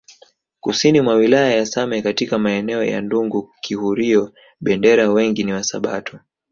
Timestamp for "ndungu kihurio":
3.01-4.33